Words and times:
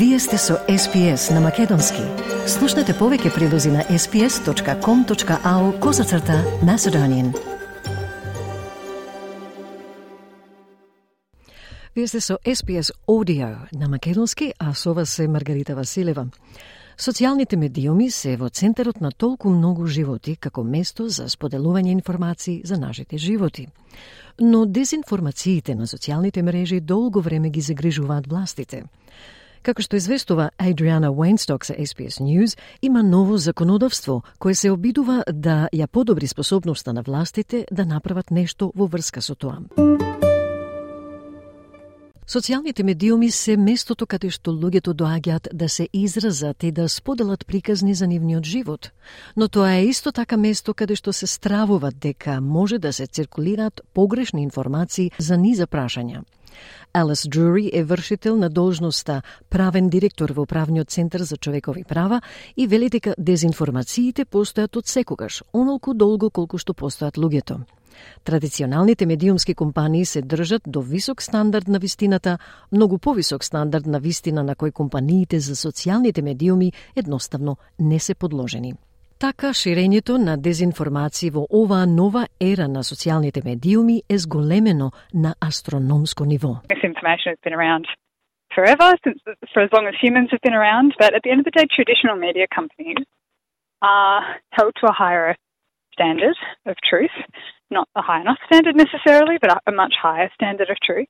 Вие 0.00 0.18
сте 0.18 0.38
со 0.38 0.54
SPS 0.68 1.34
на 1.34 1.40
Македонски. 1.40 2.00
Слушнете 2.48 2.94
повеќе 2.96 3.34
прилози 3.34 3.68
на 3.68 3.82
sps.com.au 3.84 5.64
козацрта 5.80 6.38
на 6.64 6.78
Седонин. 6.78 7.34
Вие 11.94 12.06
сте 12.08 12.20
со 12.20 12.38
SPS 12.46 12.92
Audio 13.06 13.56
на 13.72 13.88
Македонски, 13.88 14.54
а 14.58 14.72
со 14.74 14.94
вас 14.94 15.18
е 15.18 15.28
Маргарита 15.28 15.76
Василева. 15.76 16.30
Социјалните 16.96 17.56
медиуми 17.56 18.10
се 18.10 18.36
во 18.36 18.48
центарот 18.48 19.00
на 19.00 19.12
толку 19.12 19.50
многу 19.50 19.86
животи 19.86 20.36
како 20.36 20.64
место 20.64 21.08
за 21.08 21.28
споделување 21.28 21.92
информации 21.92 22.62
за 22.64 22.80
нашите 22.80 23.18
животи. 23.18 23.68
Но 24.40 24.64
дезинформациите 24.64 25.74
на 25.74 25.86
социјалните 25.86 26.42
мрежи 26.42 26.80
долго 26.80 27.20
време 27.20 27.50
ги 27.50 27.60
загрижуваат 27.60 28.26
властите– 28.26 28.84
Како 29.62 29.82
што 29.84 29.98
известува 30.00 30.50
Адриана 30.56 31.10
Уейнсток 31.12 31.66
за 31.68 31.74
SBS 31.74 32.16
News, 32.24 32.56
има 32.82 33.02
ново 33.02 33.36
законодавство 33.36 34.22
кое 34.38 34.54
се 34.54 34.70
обидува 34.70 35.24
да 35.32 35.68
ја 35.72 35.86
подобри 35.86 36.26
способноста 36.26 36.92
на 36.92 37.02
властите 37.02 37.66
да 37.70 37.84
направат 37.84 38.30
нешто 38.30 38.72
во 38.74 38.86
врска 38.86 39.20
со 39.20 39.34
тоа. 39.34 39.60
Социјалните 42.30 42.82
медиуми 42.86 43.30
се 43.30 43.56
местото 43.56 44.06
каде 44.06 44.30
што 44.30 44.52
луѓето 44.54 44.94
доаѓаат 44.94 45.48
да 45.52 45.68
се 45.68 45.88
изразат 45.92 46.62
и 46.62 46.70
да 46.72 46.88
споделат 46.88 47.46
приказни 47.46 47.94
за 47.94 48.06
нивниот 48.06 48.44
живот. 48.44 48.92
Но 49.36 49.48
тоа 49.48 49.72
е 49.76 49.86
исто 49.86 50.12
така 50.12 50.36
место 50.36 50.74
каде 50.74 50.96
што 50.96 51.12
се 51.12 51.26
стравуваат 51.26 51.98
дека 51.98 52.40
може 52.40 52.78
да 52.78 52.92
се 52.92 53.06
циркулираат 53.06 53.80
погрешни 53.94 54.42
информации 54.42 55.10
за 55.18 55.36
низа 55.36 55.66
прашања. 55.66 56.22
Алес 56.92 57.28
Джури 57.28 57.70
е 57.74 57.84
вршител 57.84 58.36
на 58.36 58.50
должноста 58.50 59.22
правен 59.50 59.88
директор 59.88 60.30
во 60.30 60.46
Правниот 60.46 60.90
центар 60.90 61.20
за 61.20 61.36
човекови 61.36 61.84
права 61.84 62.22
и 62.56 62.66
вели 62.66 62.88
дека 62.88 63.14
дезинформациите 63.18 64.24
постојат 64.24 64.76
од 64.76 64.86
секогаш, 64.86 65.42
онолку 65.52 65.94
долго 65.94 66.30
колку 66.30 66.58
што 66.58 66.72
постојат 66.72 67.16
луѓето. 67.16 67.60
Традиционалните 68.24 69.06
медиумски 69.06 69.54
компании 69.54 70.04
се 70.04 70.22
држат 70.22 70.62
до 70.66 70.80
висок 70.80 71.22
стандард 71.22 71.68
на 71.68 71.78
вистината, 71.78 72.38
многу 72.72 72.98
повисок 72.98 73.44
стандард 73.44 73.86
на 73.86 74.00
вистина 74.00 74.42
на 74.42 74.54
кој 74.54 74.72
компаниите 74.72 75.40
за 75.40 75.54
социјалните 75.54 76.22
медиуми 76.22 76.72
едноставно 76.96 77.56
не 77.78 77.98
се 77.98 78.14
подложени. 78.14 78.74
Така, 79.19 79.53
ширењето 79.55 80.17
на 80.19 80.35
дезинформации 80.37 81.29
во 81.31 81.45
оваа 81.49 81.85
нова 81.87 82.27
ера 82.41 82.67
на 82.67 82.81
социјалните 82.83 83.45
медиуми 83.45 84.01
е 84.09 84.17
зголемено 84.17 84.91
на 85.13 85.31
астрономско 85.49 86.25
ниво. 86.25 86.59
Misinformation 86.67 87.29
has 87.33 87.39
been 87.45 87.55
around 87.59 87.85
forever, 88.55 88.87
since, 89.03 89.19
for 89.53 89.61
as 89.63 89.71
long 89.75 89.85
as 89.87 89.95
humans 90.05 90.29
have 90.31 90.43
been 90.47 90.57
around, 90.61 90.89
but 90.99 91.13
at 91.17 91.21
the 91.23 91.31
end 91.31 91.39
of 91.41 91.47
the 91.47 91.55
day, 91.59 91.65
traditional 91.79 92.17
media 92.27 92.47
companies 92.57 92.99
are 93.81 94.21
held 94.57 94.73
to 94.79 94.85
a 94.87 94.95
higher 95.03 95.35
standard 95.93 96.37
of 96.65 96.75
truth, 96.89 97.15
not 97.71 97.87
a 97.95 98.01
high 98.01 98.21
enough 98.21 98.41
standard 98.47 98.75
necessarily, 98.75 99.35
but 99.41 99.49
a 99.65 99.71
much 99.71 99.95
higher 100.01 100.29
standard 100.37 100.69
of 100.69 100.77
truth 100.87 101.07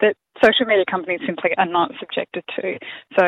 that 0.00 0.14
social 0.44 0.66
media 0.66 0.84
companies 0.90 1.20
simply 1.26 1.50
are 1.56 1.70
not 1.78 1.90
subjected 2.00 2.44
to. 2.56 2.78
So 3.16 3.24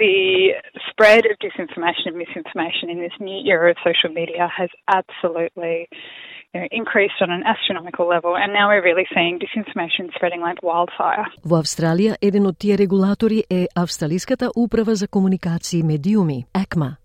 the 0.00 0.52
spread 0.90 1.24
of 1.26 1.38
disinformation 1.38 2.06
and 2.06 2.16
misinformation 2.16 2.90
in 2.90 2.98
this 3.00 3.12
new 3.18 3.40
era 3.50 3.70
of 3.70 3.76
social 3.84 4.10
media 4.12 4.48
has 4.54 4.68
absolutely 4.88 5.88
you 6.52 6.60
know, 6.60 6.66
increased 6.70 7.20
on 7.20 7.30
an 7.30 7.42
astronomical 7.44 8.06
level, 8.08 8.36
and 8.36 8.52
now 8.52 8.68
we're 8.68 8.84
really 8.84 9.06
seeing 9.14 9.38
disinformation 9.38 10.12
spreading 10.14 10.40
like 10.40 10.62
wildfire. 10.62 11.26
Во 11.44 11.60
Австралија, 11.62 12.16
еден 12.20 12.46
од 12.46 12.58
тие 12.58 12.76
регулатори 12.76 13.44
е 13.50 13.66
Австралиската 13.74 14.50
управа 14.56 14.94
за 14.94 15.08
комуникации 15.08 15.80
и 15.80 15.82
медиуми, 15.82 16.44
ЕКМА. 16.62 16.96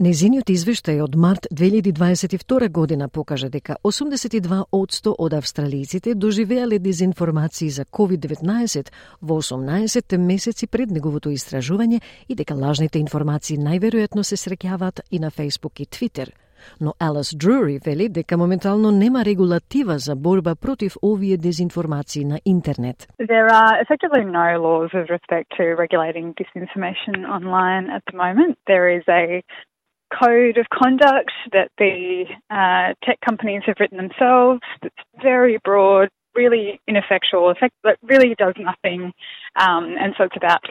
Незиниот 0.00 0.48
извештај 0.48 1.02
од 1.04 1.16
март 1.20 1.46
2022 1.52 2.68
година 2.72 3.08
покажа 3.08 3.50
дека 3.52 3.76
82% 3.84 5.14
од 5.18 5.34
австралиците 5.34 6.14
доживеале 6.14 6.78
дезинформации 6.78 7.68
за 7.68 7.84
COVID-19 7.84 8.88
во 9.20 9.36
18 9.42 10.16
месеци 10.18 10.66
пред 10.66 10.90
неговото 10.90 11.28
истражување 11.28 12.00
и 12.28 12.34
дека 12.34 12.54
лажните 12.54 12.98
информации 12.98 13.58
најверојатно 13.58 14.22
се 14.22 14.36
среќаваат 14.36 15.04
и 15.10 15.18
на 15.18 15.30
Facebook 15.30 15.80
и 15.80 15.86
Twitter. 15.86 16.32
Но 16.80 16.94
Алас 17.00 17.34
Друри 17.34 17.78
вели 17.84 18.08
дека 18.08 18.36
моментално 18.36 18.90
нема 18.90 19.24
регулатива 19.24 19.98
за 19.98 20.16
борба 20.16 20.54
против 20.54 20.96
овие 21.02 21.36
дезинформации 21.36 22.24
на 22.24 22.38
интернет. 22.44 22.96
There 23.18 23.50
are 23.50 23.74
effectively 23.82 24.24
no 24.24 24.48
laws 24.56 24.90
with 24.94 25.08
respect 25.10 25.46
to 25.58 25.64
regulating 25.84 26.34
disinformation 26.42 27.26
online 27.36 27.86
at 27.96 28.02
the 28.08 28.16
moment. 28.16 28.56
There 28.66 28.88
is 28.98 29.04
a 29.08 29.42
code 30.20 30.56
of 30.62 30.66
conduct 30.82 31.32
that 31.56 31.68
the 31.78 32.24
uh, 32.50 32.94
tech 33.04 33.18
companies 33.28 33.62
have 33.66 33.76
written 33.80 33.98
themselves. 34.04 34.60
that's 34.82 35.02
very 35.22 35.58
broad, 35.64 36.08
really 36.34 36.80
ineffectual, 36.88 37.50
effect 37.50 37.74
that 37.84 37.98
really 38.12 38.34
does 38.44 38.56
nothing. 38.70 39.00
Um, 39.64 39.84
and 40.02 40.10
so 40.16 40.24
it's 40.24 40.38
about 40.42 40.62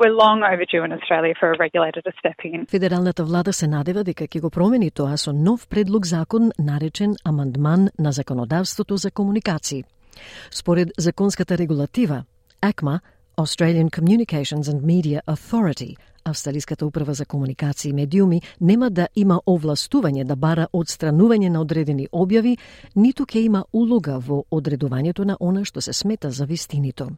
we're 0.00 0.16
long 0.24 0.38
overdue 0.52 0.82
in 0.86 0.92
Australia 0.92 1.34
for 1.40 1.48
a 1.52 1.56
regulator 1.58 2.00
to 2.02 2.12
step 2.18 2.38
in. 2.44 2.66
Федералната 2.66 3.24
влада 3.24 3.52
се 3.52 3.66
надева 3.66 4.04
дека 4.04 4.24
ќе 4.24 4.40
го 4.40 4.50
промени 4.50 4.90
тоа 4.90 5.16
со 5.16 5.32
нов 5.32 5.68
предлог 5.68 6.06
закон 6.06 6.50
наречен 6.58 7.14
амандман 7.24 7.88
на 7.98 8.12
законодавството 8.12 8.96
за 8.96 9.10
комуникации. 9.10 9.84
Според 10.50 10.88
законската 10.98 11.58
регулатива, 11.58 12.24
ЕКМА 12.70 13.00
Australian 13.38 13.88
Communications 13.88 14.68
and 14.68 14.82
Media 14.82 15.22
Authority, 15.26 15.96
Австралиската 16.24 16.86
управа 16.86 17.14
за 17.14 17.26
комуникации 17.26 17.90
и 17.90 17.92
медиуми 17.92 18.42
нема 18.60 18.90
да 18.90 19.08
има 19.16 19.40
овластување 19.46 20.24
да 20.24 20.36
бара 20.36 20.68
одстранување 20.72 21.48
на 21.48 21.60
одредени 21.60 22.08
објави, 22.12 22.56
ниту 22.96 23.24
ќе 23.24 23.42
има 23.42 23.64
улога 23.72 24.18
во 24.18 24.44
одредувањето 24.50 25.24
на 25.24 25.36
она 25.40 25.64
што 25.64 25.80
се 25.80 25.92
смета 25.92 26.30
за 26.30 26.44
вистинито 26.44 27.08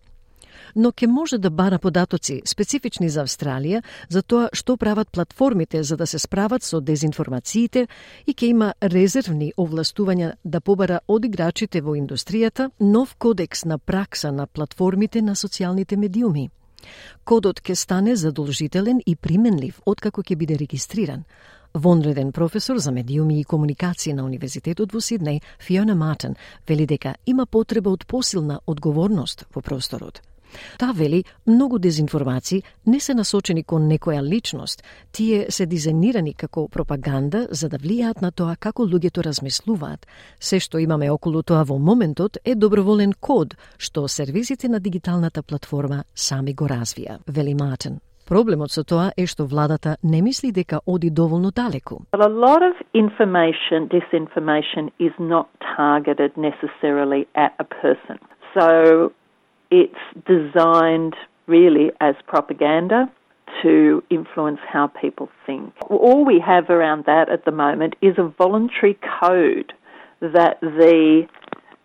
но 0.77 0.93
ке 0.93 1.07
може 1.07 1.39
да 1.39 1.51
бара 1.51 1.79
податоци 1.79 2.43
специфични 2.47 3.09
за 3.09 3.25
Австралија 3.25 3.83
за 4.09 4.23
тоа 4.23 4.49
што 4.53 4.77
прават 4.77 5.11
платформите 5.11 5.83
за 5.83 5.97
да 5.97 6.07
се 6.07 6.19
справат 6.19 6.63
со 6.63 6.81
дезинформациите 6.81 7.89
и 8.27 8.35
ке 8.35 8.47
има 8.47 8.75
резервни 8.83 9.53
овластувања 9.59 10.35
да 10.45 10.61
побара 10.61 11.01
од 11.09 11.25
играчите 11.25 11.81
во 11.81 11.97
индустријата 11.97 12.71
нов 12.81 13.17
кодекс 13.19 13.65
на 13.65 13.79
пракса 13.79 14.33
на 14.33 14.47
платформите 14.47 15.23
на 15.23 15.35
социјалните 15.35 15.97
медиуми. 15.97 16.51
Кодот 17.25 17.61
ќе 17.65 17.75
стане 17.75 18.17
задолжителен 18.17 19.01
и 19.07 19.17
применлив 19.17 19.81
откако 19.87 20.23
ќе 20.23 20.37
биде 20.37 20.59
регистриран. 20.61 21.25
Вонреден 21.75 22.33
професор 22.33 22.79
за 22.79 22.93
медиуми 22.93 23.41
и 23.41 23.45
комуникации 23.45 24.13
на 24.13 24.25
Универзитетот 24.25 24.93
во 24.93 25.01
Сиднеј, 25.01 25.41
Фиона 25.59 25.95
Мартен, 25.95 26.37
вели 26.69 26.87
дека 26.87 27.17
има 27.27 27.47
потреба 27.47 27.91
од 27.91 28.07
посилна 28.07 28.61
одговорност 28.67 29.45
во 29.55 29.61
просторот. 29.61 30.23
Таа 30.79 30.93
вели, 30.93 31.25
многу 31.47 31.79
дезинформации 31.79 32.63
не 32.87 33.01
се 33.01 33.15
насочени 33.15 33.65
кон 33.65 33.89
некоја 33.89 34.23
личност, 34.23 34.83
тие 35.13 35.51
се 35.51 35.67
дизајнирани 35.67 36.37
како 36.37 36.69
пропаганда 36.69 37.47
за 37.51 37.69
да 37.69 37.79
влијаат 37.79 38.23
на 38.23 38.31
тоа 38.31 38.57
како 38.57 38.87
луѓето 38.87 39.25
размислуваат. 39.25 40.07
Се 40.41 40.61
што 40.61 40.79
имаме 40.79 41.11
околу 41.11 41.43
тоа 41.43 41.65
во 41.65 41.79
моментот 41.79 42.39
е 42.45 42.55
доброволен 42.55 43.13
код 43.21 43.55
што 43.79 44.09
сервисите 44.09 44.69
на 44.69 44.81
дигиталната 44.81 45.43
платформа 45.43 46.05
сами 46.15 46.55
го 46.55 46.67
развија, 46.69 47.19
вели 47.27 47.55
Мартин. 47.55 48.01
Проблемот 48.29 48.73
со 48.73 48.85
тоа 48.89 49.11
е 49.21 49.27
што 49.29 49.45
владата 49.45 49.97
не 50.03 50.23
мисли 50.23 50.51
дека 50.53 50.81
оди 50.87 51.11
доволно 51.11 51.51
далеку. 51.51 51.97
a 52.15 52.29
lot 52.29 52.63
of 52.63 52.77
information, 52.95 53.89
disinformation 53.89 54.91
is 54.99 55.13
not 55.19 55.47
targeted 55.77 56.33
necessarily 56.37 57.29
at 57.35 57.53
a 57.59 57.65
person. 57.65 58.17
So 58.55 59.13
It's 59.77 60.25
designed 60.25 61.17
really 61.49 61.91
as 62.01 62.15
propaganda 62.29 63.11
to 63.63 64.05
influence 64.09 64.61
how 64.73 64.87
people 64.87 65.29
think. 65.47 65.73
All 65.91 66.25
we 66.25 66.39
have 66.39 66.71
around 66.71 67.07
that 67.07 67.29
at 67.29 67.45
the 67.45 67.51
moment 67.51 67.95
is 68.01 68.15
a 68.17 68.33
voluntary 68.39 68.97
code 69.21 69.73
that 70.21 70.61
the 70.61 71.27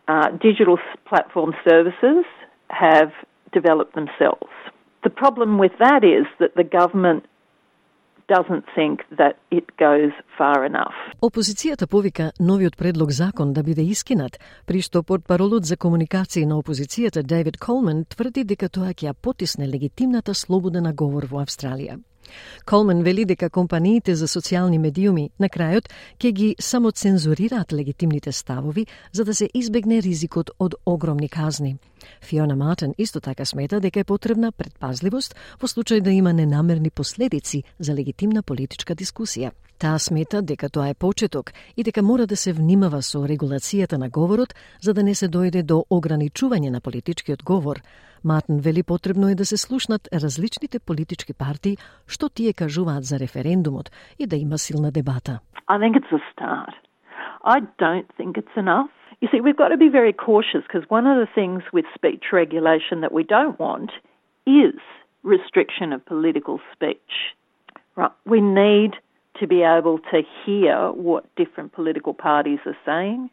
uh, 0.08 0.30
digital 0.40 0.78
platform 1.08 1.56
services 1.68 2.26
have 2.70 3.12
developed 3.52 3.96
themselves. 3.96 4.52
The 5.04 5.10
problem 5.10 5.58
with 5.58 5.72
that 5.80 6.04
is 6.04 6.28
that 6.40 6.56
the 6.56 6.64
government 6.64 7.26
doesn't 8.36 8.66
think 8.78 8.96
that 9.22 9.34
it 9.52 9.66
goes 9.78 10.14
far 10.38 10.60
enough. 10.70 10.96
Опозицијата 11.22 11.88
повика 11.88 12.32
новиот 12.40 12.78
предлог 12.78 13.12
закон 13.12 13.54
да 13.54 13.64
биде 13.64 13.82
искинат, 13.82 14.40
при 14.66 14.82
што 14.82 15.04
портпаролот 15.04 15.66
за 15.66 15.76
комуникација 15.78 16.46
на 16.46 16.60
опозицијата 16.62 17.24
Дейвид 17.24 17.58
Колман 17.58 18.06
тврди 18.06 18.44
дека 18.44 18.70
тоа 18.70 18.94
ќе 18.94 19.14
потисне 19.14 19.68
легитимната 19.68 20.34
слобода 20.34 20.82
на 20.82 20.94
говор 20.94 21.26
во 21.26 21.42
Австралија. 21.42 22.00
Колман 22.66 23.04
вели 23.04 23.26
дека 23.26 23.50
компаниите 23.50 24.16
за 24.16 24.28
социјални 24.28 24.78
медиуми 24.78 25.30
на 25.40 25.50
крајот 25.50 25.90
ќе 26.20 26.32
ги 26.32 26.56
самоцензурираат 26.60 27.74
легитимните 27.74 28.32
ставови 28.32 28.86
за 29.12 29.26
да 29.26 29.36
се 29.36 29.50
избегне 29.54 30.02
ризикот 30.02 30.52
од 30.60 30.76
огромни 30.86 31.30
казни. 31.30 31.78
Фиона 32.22 32.56
Мартен 32.56 32.94
исто 32.98 33.20
така 33.20 33.46
смета 33.46 33.80
дека 33.80 34.00
е 34.00 34.04
потребна 34.04 34.52
предпазливост 34.52 35.36
во 35.62 35.68
случај 35.68 36.02
да 36.02 36.12
има 36.12 36.34
ненамерни 36.34 36.90
последици 36.90 37.64
за 37.80 37.94
легитимна 37.94 38.44
политичка 38.44 38.96
дискусија. 38.96 39.52
Таа 39.80 39.96
смета 40.00 40.42
дека 40.44 40.68
тоа 40.68 40.90
е 40.92 40.94
почеток 40.94 41.54
и 41.78 41.84
дека 41.88 42.02
мора 42.04 42.26
да 42.28 42.36
се 42.36 42.52
внимава 42.52 43.00
со 43.02 43.24
регулацијата 43.24 43.96
на 43.98 44.10
говорот 44.10 44.52
за 44.84 44.94
да 44.94 45.04
не 45.04 45.16
се 45.16 45.30
дојде 45.32 45.64
до 45.64 45.86
ограничување 45.90 46.70
на 46.70 46.82
политичкиот 46.82 47.44
говор. 47.44 47.80
Мартин 48.24 48.60
вели 48.60 48.84
потребно 48.84 49.30
е 49.30 49.36
да 49.36 49.46
се 49.46 49.58
слушнат 49.58 50.10
различните 50.12 50.80
политички 50.80 51.34
партии 51.34 51.78
што 52.08 52.28
тие 52.30 52.54
кажуваат 52.54 53.04
за 53.04 53.20
референдумот 53.20 53.92
и 54.20 54.28
да 54.28 54.36
има 54.36 54.58
силна 54.58 54.92
дебата. 54.92 55.40
I 55.70 55.80
think 55.80 55.96
it's 55.96 56.12
a 56.12 56.22
start. 56.34 56.76
I 57.46 57.60
don't 57.80 58.10
think 58.20 58.36
it's 58.36 58.58
enough. 58.58 58.92
You 59.22 59.28
see, 59.32 59.40
we've 59.40 59.62
got 59.64 59.72
to 59.76 59.78
be 59.78 59.92
very 60.00 60.12
cautious 60.12 60.64
because 60.68 60.86
one 60.90 61.08
of 61.08 61.18
the 61.24 61.30
things 61.40 61.64
with 61.72 61.86
speech 61.96 62.26
regulation 62.34 63.00
that 63.04 63.14
we 63.18 63.24
don't 63.24 63.58
want 63.60 63.92
is 64.46 64.76
restriction 65.24 65.94
of 65.94 66.06
political 66.06 66.60
speech. 66.74 67.14
Right? 67.96 68.12
We 68.26 68.42
need 68.42 68.92
to 69.40 69.48
be 69.48 69.64
able 69.64 70.00
to 70.12 70.22
hear 70.46 70.92
what 70.92 71.26
different 71.36 71.74
political 71.74 72.14
parties 72.14 72.60
are 72.66 72.78
saying, 72.86 73.30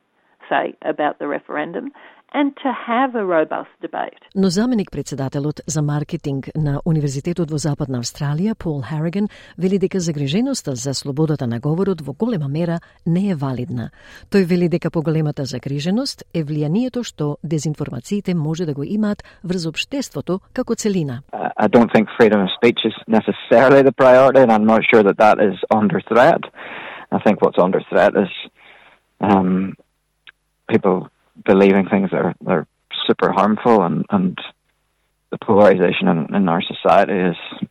say, 0.48 0.74
about 0.82 1.18
the 1.18 1.28
referendum, 1.28 1.92
and 2.38 2.56
to 2.62 2.70
have 2.72 3.10
a 3.14 3.24
robust 3.24 3.74
debate. 3.80 4.20
Но 4.34 4.48
заменик 4.48 4.90
председателот 4.90 5.60
за 5.66 5.82
маркетинг 5.82 6.48
на 6.56 6.80
Универзитетот 6.84 7.50
во 7.50 7.58
Западна 7.58 7.98
Австралија, 7.98 8.54
Пол 8.54 8.82
Харриген, 8.82 9.28
вели 9.58 9.78
дека 9.78 10.00
загриженоста 10.00 10.74
за 10.74 10.94
слободата 10.94 11.46
на 11.46 11.60
говорот 11.60 12.00
во 12.00 12.12
голема 12.12 12.48
мера 12.48 12.78
не 13.06 13.30
е 13.30 13.34
валидна. 13.34 13.90
Тој 14.30 14.44
вели 14.44 14.68
дека 14.68 14.90
поголемата 14.90 15.44
загриженост 15.44 16.24
е 16.34 16.44
влијанието 16.44 17.04
што 17.04 17.36
дезинформациите 17.44 18.34
може 18.34 18.66
да 18.66 18.74
го 18.74 18.82
имаат 18.84 19.22
врз 19.44 19.66
обштеството 19.66 20.40
како 20.52 20.74
целина. 20.74 21.22
Uh, 21.32 21.50
I 21.56 21.68
don't 21.68 21.90
think 21.94 22.08
freedom 22.18 22.40
of 22.46 22.50
speech 22.58 22.80
is 22.84 22.96
necessarily 23.08 23.82
the 23.82 23.92
priority, 23.92 24.40
and 24.44 24.52
I'm 24.52 24.66
not 24.66 24.82
sure 24.90 25.02
that 25.02 25.18
that 25.18 25.36
is 25.40 25.56
under 25.70 26.00
threat. 26.10 26.42
I 27.12 27.18
think 27.24 27.40
what's 27.40 27.58
under 27.66 27.80
threat 27.90 28.12
is 28.24 28.32
um, 29.20 29.74
people 30.68 31.08
believing 31.44 31.88
things 31.88 32.10
that 32.10 32.20
are, 32.24 32.34
that 32.40 32.50
are 32.50 32.66
super 33.06 33.30
harmful 33.32 33.82
and, 33.82 34.04
and 34.10 34.38
the 35.30 35.38
polarization 35.38 36.08
in, 36.08 36.34
in 36.34 36.48
our 36.48 36.62
society 36.62 37.12
is 37.12 37.68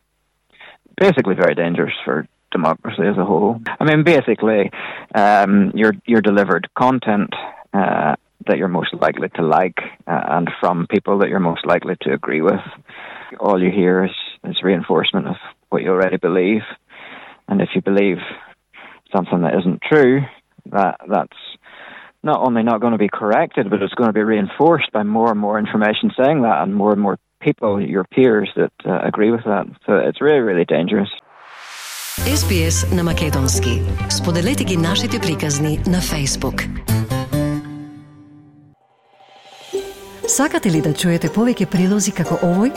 basically 0.96 1.34
very 1.34 1.54
dangerous 1.54 1.94
for 2.04 2.26
democracy 2.52 3.02
as 3.02 3.18
a 3.18 3.24
whole. 3.24 3.60
I 3.80 3.84
mean, 3.84 4.04
basically, 4.04 4.70
um, 5.14 5.72
you're 5.74 5.94
you're 6.06 6.22
delivered 6.22 6.68
content 6.76 7.30
uh, 7.72 8.16
that 8.46 8.58
you're 8.58 8.68
most 8.68 8.94
likely 8.94 9.28
to 9.30 9.42
like, 9.42 9.78
uh, 10.06 10.24
and 10.28 10.50
from 10.60 10.86
people 10.86 11.18
that 11.18 11.28
you're 11.28 11.40
most 11.40 11.66
likely 11.66 11.96
to 12.02 12.12
agree 12.12 12.42
with. 12.42 12.60
All 13.40 13.60
you 13.60 13.70
hear 13.70 14.04
is, 14.04 14.12
is 14.44 14.62
reinforcement 14.62 15.26
of 15.26 15.36
what 15.68 15.82
you 15.82 15.90
already 15.90 16.16
believe, 16.16 16.62
and 17.48 17.60
if 17.60 17.70
you 17.74 17.82
believe 17.82 18.18
something 19.14 19.42
that 19.42 19.58
isn't 19.58 19.82
true, 19.82 20.20
that 20.66 21.00
that's 21.08 21.36
not 22.32 22.40
only 22.46 22.62
not 22.62 22.80
going 22.82 22.96
to 22.98 23.04
be 23.06 23.12
corrected, 23.20 23.64
but 23.70 23.78
it's 23.82 23.96
going 24.00 24.10
to 24.12 24.18
be 24.20 24.26
reinforced 24.34 24.90
by 24.96 25.02
more 25.16 25.28
and 25.32 25.40
more 25.46 25.56
information 25.64 26.06
saying 26.20 26.38
that, 26.46 26.58
and 26.62 26.70
more 26.82 26.92
and 26.94 27.00
more 27.06 27.16
people, 27.46 27.70
your 27.80 28.04
peers, 28.14 28.50
that 28.60 28.74
uh, 28.84 29.00
agree 29.10 29.30
with 29.36 29.44
that. 29.52 29.64
So 29.86 29.92
it's 30.08 30.20
really, 30.26 30.42
really 30.50 30.66
dangerous. 30.78 31.10
SBS 32.40 32.96
на 32.96 33.02
Македонски. 33.04 33.70
Споделете 34.10 34.64
ги 34.64 34.76
нашите 34.76 35.20
приказни 35.20 35.78
на 35.78 35.98
Facebook. 36.12 36.58
Сакате 40.26 40.70
ли 40.70 40.80
да 40.82 40.92
чуете 40.92 41.28
повеќе 41.28 41.70
прилози 41.70 42.12
како 42.12 42.34
овој? 42.42 42.72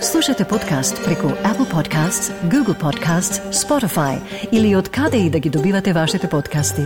Слушате 0.00 0.44
подкаст 0.44 1.04
преку 1.04 1.28
Apple 1.50 1.70
Podcasts, 1.76 2.30
Google 2.52 2.78
Podcasts, 2.84 3.42
Spotify 3.52 4.20
или 4.52 4.76
од 4.76 4.88
каде 4.88 5.18
и 5.26 5.30
да 5.30 5.38
ги 5.38 5.50
добивате 5.50 5.92
вашите 5.92 6.28
подкасти. 6.28 6.82